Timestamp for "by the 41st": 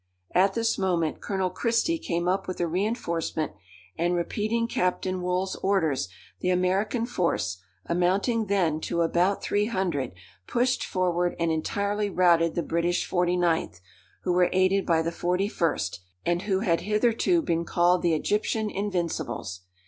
14.87-15.99